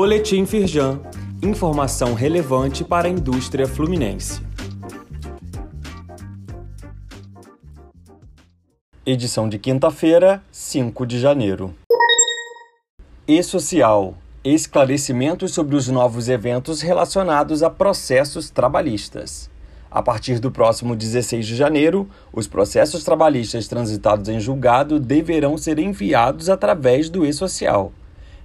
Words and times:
Boletim 0.00 0.46
Firjan. 0.46 1.00
Informação 1.42 2.14
relevante 2.14 2.84
para 2.84 3.08
a 3.08 3.10
indústria 3.10 3.66
fluminense. 3.66 4.40
Edição 9.04 9.48
de 9.48 9.58
quinta-feira, 9.58 10.40
5 10.52 11.04
de 11.04 11.18
janeiro. 11.18 11.74
E 13.26 13.42
social. 13.42 14.14
Esclarecimentos 14.44 15.52
sobre 15.52 15.74
os 15.74 15.88
novos 15.88 16.28
eventos 16.28 16.80
relacionados 16.80 17.64
a 17.64 17.68
processos 17.68 18.50
trabalhistas. 18.50 19.50
A 19.90 20.00
partir 20.00 20.38
do 20.38 20.52
próximo 20.52 20.94
16 20.94 21.44
de 21.44 21.56
janeiro, 21.56 22.08
os 22.32 22.46
processos 22.46 23.02
trabalhistas 23.02 23.66
transitados 23.66 24.28
em 24.28 24.38
julgado 24.38 25.00
deverão 25.00 25.58
ser 25.58 25.80
enviados 25.80 26.48
através 26.48 27.10
do 27.10 27.26
e-social. 27.26 27.92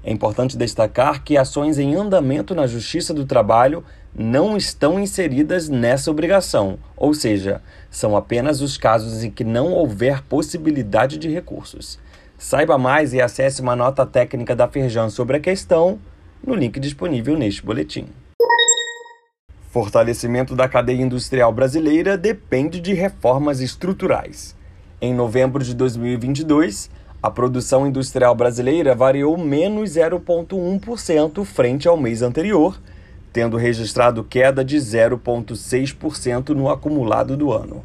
É 0.03 0.11
importante 0.11 0.57
destacar 0.57 1.23
que 1.23 1.37
ações 1.37 1.79
em 1.79 1.95
andamento 1.95 2.53
na 2.53 2.67
Justiça 2.67 3.13
do 3.13 3.25
Trabalho 3.25 3.85
não 4.13 4.57
estão 4.57 4.99
inseridas 4.99 5.69
nessa 5.69 6.11
obrigação, 6.11 6.77
ou 6.97 7.13
seja, 7.13 7.61
são 7.89 8.15
apenas 8.15 8.61
os 8.61 8.77
casos 8.77 9.23
em 9.23 9.31
que 9.31 9.45
não 9.45 9.71
houver 9.71 10.21
possibilidade 10.23 11.17
de 11.17 11.29
recursos. 11.29 11.97
Saiba 12.37 12.77
mais 12.77 13.13
e 13.13 13.21
acesse 13.21 13.61
uma 13.61 13.75
nota 13.75 14.05
técnica 14.05 14.53
da 14.53 14.67
Firjan 14.67 15.09
sobre 15.09 15.37
a 15.37 15.39
questão 15.39 15.97
no 16.45 16.53
link 16.53 16.79
disponível 16.79 17.37
neste 17.37 17.65
boletim. 17.65 18.07
Fortalecimento 19.71 20.53
da 20.53 20.67
cadeia 20.67 21.01
industrial 21.01 21.51
brasileira 21.53 22.17
depende 22.17 22.81
de 22.81 22.93
reformas 22.93 23.61
estruturais. 23.61 24.55
Em 25.01 25.13
novembro 25.13 25.63
de 25.63 25.73
2022, 25.73 26.91
a 27.23 27.31
produção 27.31 27.87
industrial 27.87 28.35
brasileira 28.35 28.93
variou 28.93 29.37
menos 29.37 29.91
0,1% 29.91 31.45
frente 31.45 31.87
ao 31.87 31.95
mês 31.95 32.21
anterior, 32.21 32.77
tendo 33.31 33.55
registrado 33.55 34.25
queda 34.25 34.61
de 34.63 34.75
0,6% 34.75 36.49
no 36.49 36.69
acumulado 36.69 37.37
do 37.37 37.53
ano. 37.53 37.81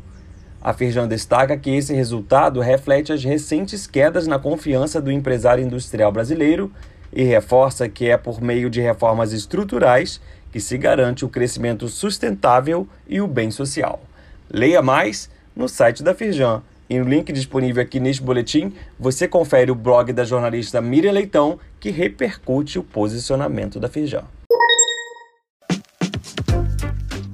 A 0.60 0.72
Firjan 0.72 1.06
destaca 1.06 1.56
que 1.56 1.70
esse 1.70 1.94
resultado 1.94 2.60
reflete 2.60 3.12
as 3.12 3.22
recentes 3.22 3.86
quedas 3.86 4.26
na 4.26 4.40
confiança 4.40 5.00
do 5.00 5.12
empresário 5.12 5.64
industrial 5.64 6.10
brasileiro 6.10 6.72
e 7.12 7.22
reforça 7.22 7.88
que 7.88 8.10
é 8.10 8.16
por 8.16 8.42
meio 8.42 8.68
de 8.68 8.80
reformas 8.80 9.32
estruturais 9.32 10.20
que 10.50 10.58
se 10.58 10.76
garante 10.76 11.24
o 11.24 11.28
crescimento 11.28 11.86
sustentável 11.86 12.88
e 13.06 13.20
o 13.20 13.28
bem 13.28 13.52
social. 13.52 14.02
Leia 14.50 14.82
mais 14.82 15.30
no 15.54 15.68
site 15.68 16.02
da 16.02 16.12
Firjan. 16.12 16.60
E 16.88 16.98
no 16.98 17.04
link 17.04 17.30
disponível 17.32 17.82
aqui 17.82 18.00
neste 18.00 18.22
boletim, 18.22 18.72
você 18.98 19.28
confere 19.28 19.70
o 19.70 19.74
blog 19.74 20.10
da 20.12 20.24
jornalista 20.24 20.80
Miriam 20.80 21.12
Leitão, 21.12 21.58
que 21.78 21.90
repercute 21.90 22.78
o 22.78 22.82
posicionamento 22.82 23.78
da 23.78 23.88
Firjan. 23.88 24.24